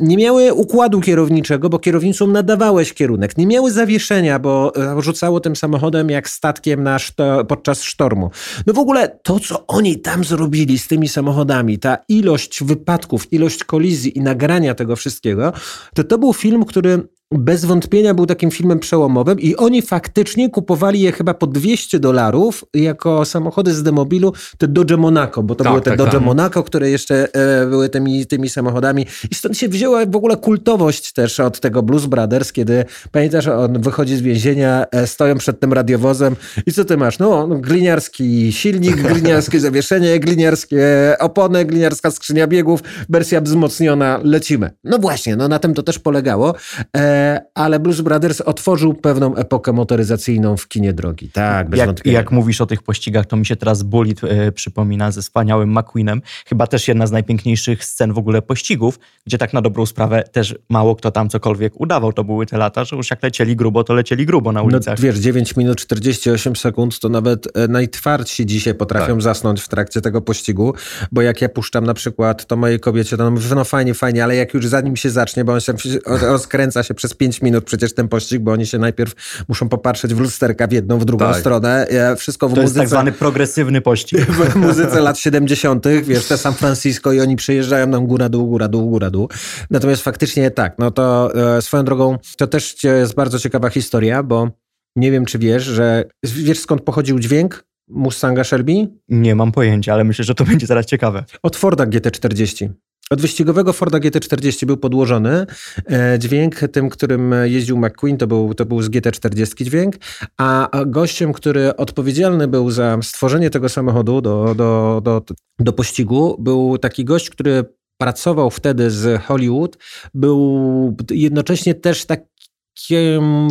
nie 0.00 0.16
miały 0.16 0.54
układu 0.54 1.00
kierowniczego, 1.08 1.68
bo 1.68 1.78
kierownicą 1.78 2.26
nadawałeś 2.26 2.92
kierunek. 2.92 3.38
Nie 3.38 3.46
miały 3.46 3.72
zawieszenia, 3.72 4.38
bo 4.38 4.72
e, 4.76 5.02
rzucało 5.02 5.40
tym 5.40 5.56
samochodem 5.56 6.10
jak 6.10 6.28
statkiem 6.28 6.82
na 6.82 6.98
szto 6.98 7.44
podczas 7.44 7.82
sztormu. 7.82 8.30
No 8.66 8.72
w 8.72 8.78
ogóle 8.78 9.18
to, 9.22 9.40
co 9.40 9.66
oni 9.66 10.00
tam 10.00 10.24
zrobili 10.24 10.78
z 10.78 10.88
tymi 10.88 11.08
samochodami, 11.08 11.78
ta 11.78 11.98
ilość 12.08 12.64
wypadków, 12.64 13.32
ilość 13.32 13.64
kolizji 13.64 14.18
i 14.18 14.20
nagrania 14.20 14.74
tego 14.74 14.96
wszystkiego, 14.96 15.52
to 15.94 16.04
to 16.04 16.18
był 16.18 16.32
film, 16.32 16.64
który 16.64 17.08
bez 17.32 17.64
wątpienia 17.64 18.14
był 18.14 18.26
takim 18.26 18.50
filmem 18.50 18.78
przełomowym 18.78 19.40
i 19.40 19.56
oni 19.56 19.82
faktycznie 19.82 20.50
kupowali 20.50 21.00
je 21.00 21.12
chyba 21.12 21.34
po 21.34 21.46
200 21.46 21.98
dolarów 21.98 22.64
jako 22.74 23.24
samochody 23.24 23.74
z 23.74 23.82
demobilu, 23.82 24.32
te 24.58 24.68
Dodge 24.68 24.96
Monaco, 24.96 25.42
bo 25.42 25.54
to 25.54 25.64
tak, 25.64 25.72
były 25.72 25.82
te 25.82 25.90
tak, 25.90 25.98
Dodge 25.98 26.12
tak. 26.12 26.22
Monaco, 26.22 26.62
które 26.62 26.90
jeszcze 26.90 27.28
e, 27.34 27.66
były 27.66 27.88
tymi, 27.88 28.26
tymi 28.26 28.48
samochodami 28.48 29.06
i 29.30 29.34
stąd 29.34 29.58
się 29.58 29.68
wzięła 29.68 30.06
w 30.06 30.16
ogóle 30.16 30.36
kultowość 30.36 31.12
też 31.12 31.40
od 31.40 31.60
tego 31.60 31.82
Blues 31.82 32.06
Brothers, 32.06 32.52
kiedy 32.52 32.84
pamiętasz, 33.12 33.46
on 33.46 33.82
wychodzi 33.82 34.16
z 34.16 34.20
więzienia, 34.20 34.86
e, 34.92 35.06
stoją 35.06 35.38
przed 35.38 35.60
tym 35.60 35.72
radiowozem 35.72 36.36
i 36.66 36.72
co 36.72 36.84
ty 36.84 36.96
masz? 36.96 37.18
No, 37.18 37.48
gliniarski 37.48 38.52
silnik, 38.52 38.96
gliniarskie 39.12 39.60
zawieszenie, 39.60 40.20
gliniarskie 40.20 41.16
opony, 41.20 41.64
gliniarska 41.64 42.10
skrzynia 42.10 42.46
biegów, 42.46 42.80
wersja 43.08 43.40
wzmocniona, 43.40 44.20
lecimy. 44.24 44.70
No 44.84 44.98
właśnie, 44.98 45.36
no 45.36 45.48
na 45.48 45.58
tym 45.58 45.74
to 45.74 45.82
też 45.82 45.98
polegało. 45.98 46.54
E, 46.96 47.17
ale 47.54 47.80
Blues 47.80 48.00
Brothers 48.00 48.40
otworzył 48.40 48.94
pewną 48.94 49.36
epokę 49.36 49.72
motoryzacyjną 49.72 50.56
w 50.56 50.68
kinie 50.68 50.92
drogi. 50.92 51.28
Tak, 51.28 51.70
bez 51.70 51.78
jak, 51.78 51.88
wątpienia. 51.88 52.18
Jak 52.18 52.32
mówisz 52.32 52.60
o 52.60 52.66
tych 52.66 52.82
pościgach, 52.82 53.26
to 53.26 53.36
mi 53.36 53.46
się 53.46 53.56
teraz 53.56 53.82
Bullet 53.82 54.24
e, 54.24 54.52
przypomina 54.52 55.10
ze 55.10 55.22
wspaniałym 55.22 55.78
McQueenem. 55.78 56.22
Chyba 56.46 56.66
też 56.66 56.88
jedna 56.88 57.06
z 57.06 57.12
najpiękniejszych 57.12 57.84
scen 57.84 58.12
w 58.12 58.18
ogóle 58.18 58.42
pościgów, 58.42 58.98
gdzie 59.26 59.38
tak 59.38 59.52
na 59.52 59.62
dobrą 59.62 59.86
sprawę 59.86 60.22
też 60.32 60.54
mało 60.68 60.96
kto 60.96 61.10
tam 61.10 61.28
cokolwiek 61.28 61.80
udawał. 61.80 62.12
To 62.12 62.24
były 62.24 62.46
te 62.46 62.58
lata, 62.58 62.84
że 62.84 62.96
już 62.96 63.10
jak 63.10 63.22
lecieli 63.22 63.56
grubo, 63.56 63.84
to 63.84 63.94
lecieli 63.94 64.26
grubo 64.26 64.52
na 64.52 64.62
ulicach. 64.62 64.98
No, 64.98 65.02
wiesz, 65.02 65.18
9 65.18 65.56
minut 65.56 65.80
48 65.80 66.56
sekund 66.56 67.00
to 67.00 67.08
nawet 67.08 67.56
e, 67.56 67.68
najtwardsi 67.68 68.46
dzisiaj 68.46 68.74
potrafią 68.74 69.12
tak. 69.12 69.22
zasnąć 69.22 69.60
w 69.60 69.68
trakcie 69.68 70.00
tego 70.00 70.20
pościgu, 70.20 70.74
bo 71.12 71.22
jak 71.22 71.42
ja 71.42 71.48
puszczam 71.48 71.84
na 71.84 71.94
przykład 71.94 72.46
to 72.46 72.56
mojej 72.56 72.80
kobiecie, 72.80 73.16
to 73.16 73.30
no 73.30 73.64
fajnie, 73.64 73.94
fajnie, 73.94 74.24
ale 74.24 74.36
jak 74.36 74.54
już 74.54 74.66
zanim 74.66 74.96
się 74.96 75.10
zacznie, 75.10 75.44
bo 75.44 75.52
on 75.52 75.60
się 75.60 75.72
rozkręca 76.06 76.82
się 76.82 76.94
przez 76.94 77.07
5 77.14 77.42
minut 77.42 77.64
przecież 77.64 77.94
ten 77.94 78.08
pościg, 78.08 78.42
bo 78.42 78.52
oni 78.52 78.66
się 78.66 78.78
najpierw 78.78 79.14
muszą 79.48 79.68
popatrzeć 79.68 80.14
w 80.14 80.20
lusterka 80.20 80.66
w 80.66 80.72
jedną, 80.72 80.98
w 80.98 81.04
drugą 81.04 81.26
tak. 81.26 81.36
stronę. 81.36 81.86
Wszystko 82.16 82.48
w 82.48 82.54
to 82.54 82.60
muzyce. 82.60 82.74
To 82.74 82.80
jest 82.80 82.92
tak 82.92 83.00
zwany 83.00 83.12
progresywny 83.12 83.80
pościg. 83.80 84.26
W 84.48 84.56
muzyce 84.56 85.00
lat 85.00 85.18
70., 85.28 85.86
wiesz, 86.02 86.26
te 86.26 86.38
San 86.38 86.54
Francisco 86.54 87.12
i 87.12 87.20
oni 87.20 87.36
przyjeżdżają 87.36 87.86
nam 87.86 88.06
góra, 88.06 88.28
dół, 88.28 88.46
góra, 88.46 88.68
dół, 88.68 88.90
góra, 88.90 89.10
dół. 89.10 89.28
Natomiast 89.70 90.02
faktycznie 90.02 90.50
tak, 90.50 90.74
no 90.78 90.90
to 90.90 91.30
e, 91.56 91.62
swoją 91.62 91.84
drogą, 91.84 92.18
to 92.38 92.46
też 92.46 92.84
jest 92.84 93.14
bardzo 93.14 93.38
ciekawa 93.38 93.70
historia, 93.70 94.22
bo 94.22 94.50
nie 94.96 95.10
wiem, 95.10 95.24
czy 95.24 95.38
wiesz, 95.38 95.62
że 95.62 96.04
wiesz 96.22 96.58
skąd 96.58 96.82
pochodził 96.82 97.18
dźwięk 97.18 97.64
Mustanga 97.88 98.44
Shelby? 98.44 98.88
Nie 99.08 99.34
mam 99.34 99.52
pojęcia, 99.52 99.92
ale 99.92 100.04
myślę, 100.04 100.24
że 100.24 100.34
to 100.34 100.44
będzie 100.44 100.66
zaraz 100.66 100.86
ciekawe. 100.86 101.24
Od 101.42 101.56
Forda 101.56 101.84
GT40. 101.84 102.68
Od 103.10 103.20
wyścigowego 103.20 103.72
Forda 103.72 103.98
GT40 103.98 104.66
był 104.66 104.76
podłożony 104.76 105.46
e, 105.90 106.18
dźwięk, 106.18 106.54
tym, 106.72 106.88
którym 106.88 107.34
jeździł 107.44 107.78
McQueen, 107.78 108.16
to 108.16 108.26
był, 108.26 108.54
to 108.54 108.66
był 108.66 108.82
z 108.82 108.90
GT40 108.90 109.64
dźwięk, 109.64 109.94
a 110.36 110.70
gościem, 110.86 111.32
który 111.32 111.76
odpowiedzialny 111.76 112.48
był 112.48 112.70
za 112.70 112.98
stworzenie 113.02 113.50
tego 113.50 113.68
samochodu 113.68 114.20
do, 114.20 114.54
do, 114.54 115.00
do, 115.04 115.22
do 115.58 115.72
pościgu, 115.72 116.36
był 116.38 116.78
taki 116.78 117.04
gość, 117.04 117.30
który 117.30 117.64
pracował 117.98 118.50
wtedy 118.50 118.90
z 118.90 119.22
Hollywood, 119.22 119.78
był 120.14 120.96
jednocześnie 121.10 121.74
też 121.74 122.04
tak 122.04 122.20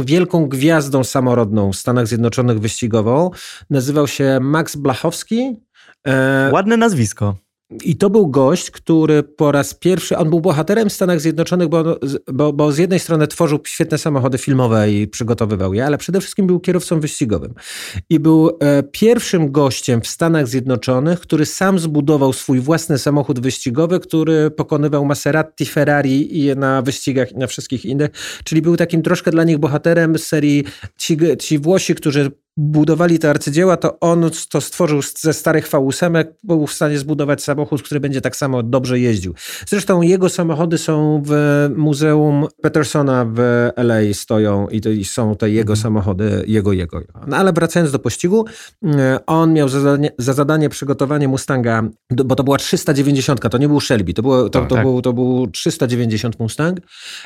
wielką 0.05 0.47
gwiazdą 0.47 1.03
samorodną 1.03 1.71
w 1.71 1.75
Stanach 1.75 2.07
Zjednoczonych 2.07 2.59
wyścigową. 2.59 3.31
Nazywał 3.69 4.07
się 4.07 4.39
Max 4.41 4.75
Blachowski. 4.75 5.55
E, 6.07 6.49
Ładne 6.53 6.77
nazwisko. 6.77 7.35
I 7.83 7.95
to 7.95 8.09
był 8.09 8.27
gość, 8.27 8.71
który 8.71 9.23
po 9.23 9.51
raz 9.51 9.73
pierwszy, 9.73 10.17
on 10.17 10.29
był 10.29 10.41
bohaterem 10.41 10.89
w 10.89 10.93
Stanach 10.93 11.21
Zjednoczonych, 11.21 11.67
bo, 11.67 11.99
bo, 12.33 12.53
bo, 12.53 12.71
z 12.71 12.77
jednej 12.77 12.99
strony 12.99 13.27
tworzył 13.27 13.59
świetne 13.65 13.97
samochody 13.97 14.37
filmowe 14.37 14.91
i 14.91 15.07
przygotowywał 15.07 15.73
je, 15.73 15.85
ale 15.85 15.97
przede 15.97 16.21
wszystkim 16.21 16.47
był 16.47 16.59
kierowcą 16.59 16.99
wyścigowym. 16.99 17.53
I 18.09 18.19
był 18.19 18.57
e, 18.59 18.83
pierwszym 18.83 19.51
gościem 19.51 20.01
w 20.01 20.07
Stanach 20.07 20.47
Zjednoczonych, 20.47 21.19
który 21.19 21.45
sam 21.45 21.79
zbudował 21.79 22.33
swój 22.33 22.59
własny 22.59 22.97
samochód 22.97 23.39
wyścigowy, 23.39 23.99
który 23.99 24.51
pokonywał 24.51 25.05
Maserati, 25.05 25.65
Ferrari 25.65 26.39
i 26.39 26.55
na 26.55 26.81
wyścigach 26.81 27.31
i 27.31 27.37
na 27.37 27.47
wszystkich 27.47 27.85
innych. 27.85 28.09
Czyli 28.43 28.61
był 28.61 28.77
takim 28.77 29.01
troszkę 29.01 29.31
dla 29.31 29.43
nich 29.43 29.57
bohaterem 29.57 30.17
z 30.17 30.27
serii 30.27 30.63
ci, 30.97 31.17
ci 31.39 31.59
Włosi, 31.59 31.95
którzy 31.95 32.31
budowali 32.57 33.19
te 33.19 33.29
arcydzieła, 33.29 33.77
to 33.77 33.99
on 33.99 34.29
to 34.49 34.61
stworzył 34.61 35.01
ze 35.15 35.33
starych 35.33 35.69
V8, 35.69 36.25
był 36.43 36.67
w 36.67 36.73
stanie 36.73 36.97
zbudować 36.97 37.43
samochód, 37.43 37.83
który 37.83 37.99
będzie 37.99 38.21
tak 38.21 38.35
samo 38.35 38.63
dobrze 38.63 38.99
jeździł. 38.99 39.33
Zresztą 39.67 40.01
jego 40.01 40.29
samochody 40.29 40.77
są 40.77 41.23
w 41.25 41.31
Muzeum 41.75 42.47
Petersona 42.61 43.25
w 43.33 43.39
LA 43.75 44.13
stoją 44.13 44.67
i, 44.67 44.81
to, 44.81 44.89
i 44.89 45.05
są 45.05 45.35
te 45.35 45.49
jego 45.49 45.73
mhm. 45.73 45.83
samochody, 45.83 46.43
jego, 46.47 46.73
jego. 46.73 47.01
No 47.27 47.37
ale 47.37 47.53
wracając 47.53 47.91
do 47.91 47.99
pościgu, 47.99 48.45
e, 48.85 49.19
on 49.25 49.53
miał 49.53 49.69
za 49.69 49.79
zadanie, 49.79 50.11
za 50.17 50.33
zadanie 50.33 50.69
przygotowanie 50.69 51.27
Mustanga, 51.27 51.83
bo 52.25 52.35
to 52.35 52.43
była 52.43 52.57
390, 52.57 53.41
to 53.51 53.57
nie 53.57 53.67
był 53.67 53.79
Shelby, 53.79 54.13
to, 54.13 54.21
było, 54.21 54.49
to, 54.49 54.65
to, 54.65 54.75
tak. 54.75 54.83
był, 54.83 55.01
to 55.01 55.13
był 55.13 55.47
390 55.47 56.39
Mustang. 56.39 56.79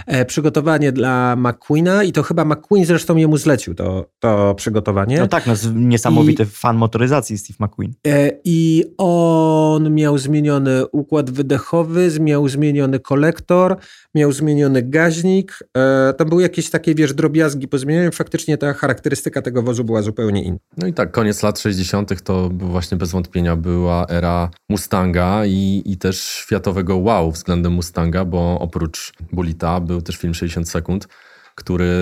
E, 0.08 0.26
przygotowanie 0.26 0.92
dla 0.92 1.36
McQueena 1.36 2.04
i 2.04 2.12
to 2.12 2.24
chyba 2.24 2.46
McQueen 2.46 2.86
zresztą 2.86 3.16
jemu 3.16 3.38
zlecił 3.38 3.76
to, 3.76 4.06
to 4.20 4.56
przygotowanie. 4.56 5.21
No 5.22 5.28
tak, 5.28 5.48
no, 5.48 5.54
niesamowity 5.76 6.44
I, 6.44 6.46
fan 6.46 6.78
motoryzacji 6.78 7.38
Steve 7.38 7.66
McQueen. 7.66 7.94
E, 8.08 8.32
I 8.44 8.84
on 8.98 9.96
miał 9.96 10.18
zmieniony 10.18 10.88
układ 10.88 11.32
wydechowy, 11.32 12.10
miał 12.20 12.48
zmieniony 12.48 13.00
kolektor, 13.00 13.78
miał 14.16 14.32
zmieniony 14.32 14.82
gaźnik. 14.82 15.60
E, 15.78 16.14
tam 16.14 16.30
były 16.30 16.42
jakieś 16.42 16.70
takie, 16.70 16.96
wiesz, 16.96 17.14
drobiazgi 17.14 17.68
po 17.68 17.78
zmienianiu. 17.78 18.12
Faktycznie 18.12 18.58
ta 18.58 18.74
charakterystyka 18.74 19.42
tego 19.42 19.64
wozu 19.64 19.84
była 19.84 20.02
zupełnie 20.02 20.44
inna. 20.44 20.60
No 20.78 20.88
i 20.88 20.94
tak, 20.94 21.12
koniec 21.12 21.44
lat 21.44 21.60
60. 21.60 22.24
to 22.24 22.50
właśnie 22.50 22.98
bez 22.98 23.12
wątpienia 23.12 23.56
była 23.56 24.06
era 24.10 24.50
Mustanga 24.70 25.46
i, 25.46 25.82
i 25.86 25.98
też 25.98 26.22
światowego 26.22 26.98
wow 26.98 27.32
względem 27.32 27.74
Mustanga, 27.74 28.26
bo 28.26 28.60
oprócz 28.60 29.14
Bulita 29.32 29.80
był 29.80 30.02
też 30.02 30.18
film 30.18 30.34
60 30.34 30.70
sekund, 30.70 31.08
który 31.56 31.94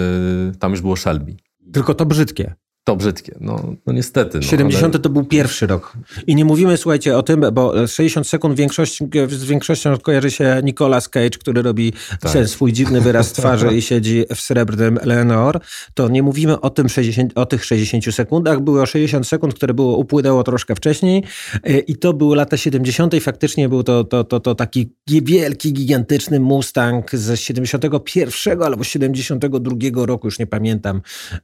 tam 0.59 0.71
już 0.71 0.81
było 0.81 0.95
Shelby. 0.95 1.35
Tylko 1.73 1.93
to 1.93 2.05
brzydkie 2.05 2.55
to 2.83 2.95
brzydkie. 2.95 3.37
No, 3.41 3.75
no 3.87 3.93
niestety. 3.93 4.37
No, 4.37 4.43
70 4.43 4.95
ale... 4.95 5.03
to 5.03 5.09
był 5.09 5.23
pierwszy 5.23 5.67
rok. 5.67 5.93
I 6.27 6.35
nie 6.35 6.45
mówimy, 6.45 6.77
słuchajcie, 6.77 7.17
o 7.17 7.23
tym, 7.23 7.45
bo 7.53 7.87
60 7.87 8.27
sekund 8.27 8.55
większość, 8.55 8.99
z 9.29 9.43
większością 9.43 9.97
kojarzy 9.97 10.31
się 10.31 10.61
Nicolas 10.63 11.09
Cage, 11.09 11.29
który 11.29 11.61
robi 11.61 11.93
tak. 12.19 12.31
ten 12.33 12.47
swój 12.47 12.73
dziwny 12.73 13.01
wyraz 13.01 13.31
twarzy 13.39 13.67
i 13.67 13.81
siedzi 13.81 14.25
w 14.35 14.41
srebrnym 14.41 14.99
Eleanor. 15.01 15.59
To 15.93 16.09
nie 16.09 16.23
mówimy 16.23 16.61
o 16.61 16.69
tym 16.69 16.89
60, 16.89 17.31
o 17.35 17.45
tych 17.45 17.65
60 17.65 18.15
sekundach. 18.15 18.59
Było 18.59 18.85
60 18.85 19.27
sekund, 19.27 19.53
które 19.53 19.73
było, 19.73 19.97
upłynęło 19.97 20.43
troszkę 20.43 20.75
wcześniej 20.75 21.23
e, 21.63 21.79
i 21.79 21.95
to 21.95 22.13
były 22.13 22.35
lata 22.35 22.57
70. 22.57 23.13
i 23.13 23.19
faktycznie 23.19 23.69
był 23.69 23.83
to, 23.83 24.03
to, 24.03 24.23
to, 24.23 24.39
to 24.39 24.55
taki 24.55 24.93
wielki, 25.07 25.73
gigantyczny 25.73 26.39
Mustang 26.39 27.11
ze 27.11 27.37
71 27.37 28.63
albo 28.63 28.83
72 28.83 30.05
roku, 30.05 30.27
już 30.27 30.39
nie 30.39 30.47
pamiętam, 30.47 31.01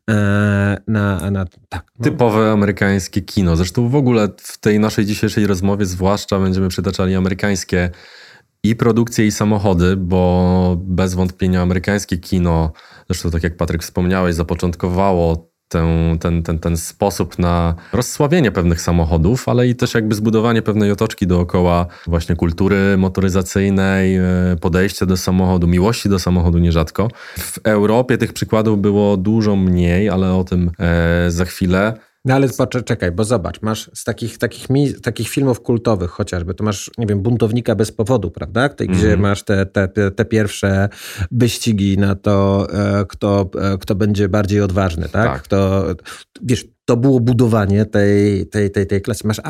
e, 0.10 1.25
na, 1.32 1.46
tak. 1.70 1.86
No. 2.00 2.04
Typowe 2.04 2.52
amerykańskie 2.52 3.22
kino. 3.22 3.56
Zresztą 3.56 3.90
w 3.90 3.96
ogóle 3.96 4.30
w 4.38 4.58
tej 4.58 4.80
naszej 4.80 5.06
dzisiejszej 5.06 5.48
rozmowie 5.48 5.86
zwłaszcza 5.86 6.40
będziemy 6.40 6.70
przytaczali 6.70 7.16
amerykańskie 7.16 7.90
i 8.64 8.76
produkcje, 8.76 9.26
i 9.26 9.32
samochody, 9.32 9.98
bo 9.98 10.78
bez 10.80 11.14
wątpienia 11.14 11.62
amerykańskie 11.62 12.18
kino, 12.18 12.72
zresztą 13.10 13.32
tak 13.32 13.44
jak 13.44 13.58
Patryk 13.58 13.84
wspomniałeś, 13.84 14.36
zapoczątkowało 14.36 15.55
ten, 15.68 16.20
ten, 16.20 16.44
ten, 16.44 16.60
ten 16.60 16.78
sposób 16.78 17.40
na 17.40 17.76
rozsławienie 17.94 18.52
pewnych 18.52 18.82
samochodów, 18.82 19.50
ale 19.50 19.68
i 19.68 19.76
też 19.76 19.94
jakby 19.94 20.16
zbudowanie 20.16 20.62
pewnej 20.62 20.92
otoczki 20.92 21.28
dookoła 21.28 21.86
właśnie 22.08 22.36
kultury 22.36 22.98
motoryzacyjnej, 22.98 24.16
e, 24.18 24.24
podejścia 24.62 25.06
do 25.06 25.18
samochodu, 25.18 25.68
miłości 25.68 26.10
do 26.10 26.20
samochodu 26.20 26.58
nierzadko. 26.58 27.08
W 27.38 27.60
Europie 27.64 28.18
tych 28.18 28.34
przykładów 28.34 28.82
było 28.82 29.18
dużo 29.18 29.56
mniej, 29.56 30.10
ale 30.10 30.34
o 30.34 30.44
tym 30.44 30.72
e, 30.80 31.32
za 31.32 31.46
chwilę. 31.46 31.94
No 32.26 32.34
ale 32.34 32.48
czekaj, 32.86 33.12
bo 33.12 33.24
zobacz, 33.24 33.62
masz 33.62 33.92
z 33.94 34.04
takich, 34.04 34.38
takich, 34.38 34.68
takich 35.02 35.30
filmów 35.30 35.62
kultowych 35.62 36.12
chociażby, 36.12 36.54
to 36.54 36.64
masz, 36.64 36.92
nie 36.98 37.06
wiem, 37.06 37.22
Buntownika 37.22 37.76
bez 37.76 37.92
powodu, 37.92 38.32
prawda? 38.32 38.70
Tej, 38.70 38.88
mm 38.88 38.96
-hmm. 38.96 39.00
Gdzie 39.00 39.08
mhm. 39.08 39.22
masz 39.22 39.44
te, 39.44 39.66
te, 39.66 39.88
te 40.12 40.26
pierwsze 40.26 40.90
wyścigi 41.32 41.98
na 41.98 42.16
to, 42.16 42.68
e, 42.74 43.06
kto, 43.06 43.50
e, 43.62 43.78
kto 43.78 43.96
będzie 43.96 44.30
bardziej 44.30 44.62
odważny, 44.62 45.10
tak? 45.10 45.34
tak. 45.34 45.44
Kto, 45.44 45.86
wiesz, 46.42 46.66
to 46.86 46.98
było 46.98 47.20
budowanie 47.20 47.86
tej, 47.86 48.48
tej, 48.48 48.72
tej, 48.72 48.88
tej 48.88 49.02
klasy. 49.02 49.28
Masz 49.28 49.42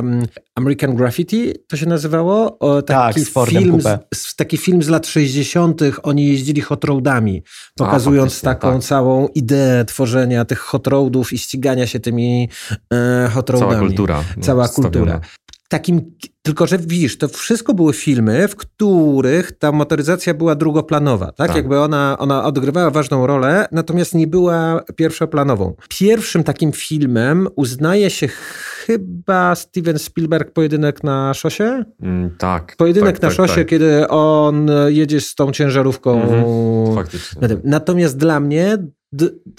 American 0.55 0.95
Graffiti, 0.95 1.53
to 1.67 1.77
się 1.77 1.85
nazywało? 1.85 2.59
O, 2.59 2.81
taki, 2.81 3.25
tak, 3.25 3.49
film 3.49 3.81
z, 4.13 4.35
taki 4.35 4.57
film 4.57 4.83
z 4.83 4.87
lat 4.87 5.07
60. 5.07 5.81
Oni 6.03 6.27
jeździli 6.27 6.61
hot 6.61 6.83
roadami, 6.83 7.43
pokazując 7.77 8.39
A, 8.43 8.45
taką 8.45 8.73
tak. 8.73 8.83
całą 8.83 9.27
ideę 9.27 9.85
tworzenia 9.85 10.45
tych 10.45 10.59
hot 10.59 10.87
roadów 10.87 11.33
i 11.33 11.37
ścigania 11.37 11.87
się 11.87 11.99
tymi 11.99 12.49
e, 12.93 13.29
hot 13.33 13.49
roadami. 13.49 13.71
Cała 13.71 13.87
kultura. 13.87 14.23
No, 14.37 14.43
Cała 14.43 14.67
kultura 14.67 15.21
takim, 15.69 16.11
tylko 16.41 16.67
że 16.67 16.77
widzisz, 16.77 17.17
to 17.17 17.27
wszystko 17.27 17.73
były 17.73 17.93
filmy, 17.93 18.47
w 18.47 18.55
których 18.55 19.51
ta 19.51 19.71
motoryzacja 19.71 20.33
była 20.33 20.55
drugoplanowa, 20.55 21.25
tak? 21.25 21.47
tak. 21.47 21.55
Jakby 21.55 21.79
ona, 21.79 22.15
ona 22.19 22.43
odgrywała 22.43 22.89
ważną 22.89 23.27
rolę, 23.27 23.65
natomiast 23.71 24.15
nie 24.15 24.27
była 24.27 24.83
pierwszoplanową. 24.95 25.73
Pierwszym 25.89 26.43
takim 26.43 26.71
filmem 26.71 27.47
uznaje 27.55 28.09
się 28.09 28.27
chyba 28.27 29.55
Steven 29.55 29.99
Spielberg 29.99 30.51
Pojedynek 30.51 31.03
na 31.03 31.33
szosie? 31.33 31.83
Mm, 32.01 32.35
tak. 32.37 32.75
Pojedynek 32.77 33.15
tak, 33.15 33.21
na 33.21 33.27
tak, 33.29 33.37
szosie, 33.37 33.55
tak. 33.55 33.67
kiedy 33.67 34.07
on 34.07 34.67
jedzie 34.87 35.21
z 35.21 35.35
tą 35.35 35.51
ciężarówką. 35.51 36.21
Mhm, 36.21 36.95
faktycznie. 36.95 37.47
Natomiast 37.63 38.17
dla 38.17 38.39
mnie 38.39 38.77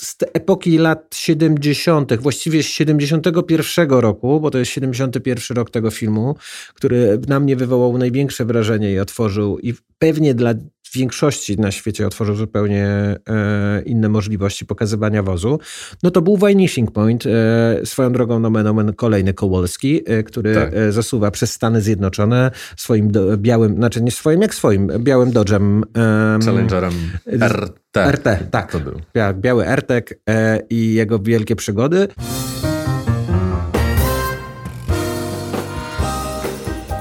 z 0.01 0.17
epoki 0.33 0.79
lat 0.79 1.15
70., 1.15 2.17
właściwie 2.21 2.63
z 2.63 2.67
71 2.67 3.91
roku, 3.91 4.41
bo 4.41 4.51
to 4.51 4.59
jest 4.59 4.71
71 4.71 5.57
rok 5.57 5.71
tego 5.71 5.91
filmu, 5.91 6.37
który 6.75 7.21
na 7.29 7.41
mnie 7.41 7.57
wywołał 7.57 7.99
największe 7.99 8.45
wrażenie 8.45 8.93
i 8.93 8.99
otworzył, 8.99 9.59
i 9.59 9.75
pewnie 9.99 10.35
dla 10.35 10.55
większości 10.97 11.61
na 11.61 11.71
świecie 11.71 12.07
otworzył 12.07 12.35
zupełnie 12.35 12.87
e, 12.87 13.83
inne 13.83 14.09
możliwości 14.09 14.67
pokazywania 14.67 15.23
wozu, 15.23 15.59
no 16.03 16.11
to 16.11 16.23
był 16.23 16.37
Vanishing 16.37 16.91
Point, 16.91 17.25
e, 17.27 17.87
swoją 17.87 18.13
drogą 18.13 18.41
nomen 18.41 18.67
omen 18.67 18.93
kolejny 18.93 19.35
Kowalski, 19.35 20.03
e, 20.07 20.23
który 20.23 20.55
tak. 20.55 20.75
E, 20.75 20.93
zasuwa 20.93 21.31
przez 21.31 21.53
Stany 21.53 21.81
Zjednoczone 21.81 22.51
swoim 22.77 23.11
do, 23.11 23.37
białym, 23.37 23.75
znaczy 23.75 24.03
nie 24.03 24.11
swoim, 24.11 24.43
jak 24.43 24.55
swoim, 24.55 24.91
białym 24.99 25.31
Dodge'em. 25.33 25.83
Challengerem 26.45 26.93
RT. 27.41 27.79
RT, 28.11 28.39
tak. 28.51 28.73
To 28.73 28.81
był. 28.81 29.01
Biały 29.35 29.67
RTek 29.67 30.21
e, 30.29 30.61
i 30.71 30.95
jego 30.95 31.19
wielkie 31.19 31.57
przygody. 31.57 32.09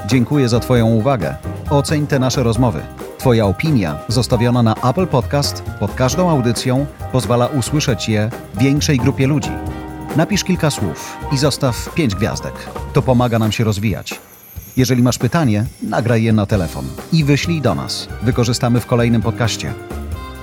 Dziękuję 0.06 0.48
za 0.48 0.60
Twoją 0.60 0.86
uwagę. 0.86 1.55
Oceń 1.70 2.06
te 2.06 2.18
nasze 2.18 2.42
rozmowy. 2.42 2.82
Twoja 3.18 3.46
opinia, 3.46 3.98
zostawiona 4.08 4.62
na 4.62 4.74
Apple 4.74 5.06
Podcast 5.06 5.62
pod 5.80 5.94
każdą 5.94 6.30
audycją, 6.30 6.86
pozwala 7.12 7.46
usłyszeć 7.46 8.08
je 8.08 8.30
większej 8.60 8.98
grupie 8.98 9.26
ludzi. 9.26 9.50
Napisz 10.16 10.44
kilka 10.44 10.70
słów 10.70 11.16
i 11.32 11.38
zostaw 11.38 11.94
pięć 11.94 12.14
gwiazdek. 12.14 12.54
To 12.92 13.02
pomaga 13.02 13.38
nam 13.38 13.52
się 13.52 13.64
rozwijać. 13.64 14.20
Jeżeli 14.76 15.02
masz 15.02 15.18
pytanie, 15.18 15.64
nagraj 15.82 16.22
je 16.22 16.32
na 16.32 16.46
telefon 16.46 16.84
i 17.12 17.24
wyślij 17.24 17.60
do 17.60 17.74
nas. 17.74 18.08
Wykorzystamy 18.22 18.80
w 18.80 18.86
kolejnym 18.86 19.22
podcaście. 19.22 19.74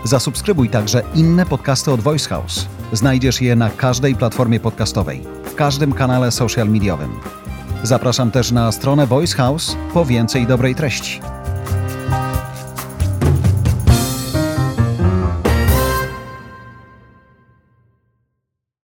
Zasubskrybuj 0.03 0.70
także 0.70 1.03
inne 1.15 1.46
podcasty 1.46 1.92
od 1.92 2.01
Voice 2.01 2.30
House. 2.30 2.68
Znajdziesz 2.94 3.42
je 3.42 3.56
na 3.56 3.70
każdej 3.70 4.15
platformie 4.15 4.60
podcastowej, 4.60 5.24
w 5.44 5.56
każdym 5.56 5.94
kanale 5.94 6.32
social 6.32 6.70
mediowym. 6.70 7.42
Zapraszam 7.83 8.31
też 8.31 8.51
na 8.51 8.71
stronę 8.71 9.07
Voice 9.07 9.35
House 9.35 9.77
po 9.93 10.05
więcej 10.05 10.47
dobrej 10.47 10.75
treści. 10.75 11.32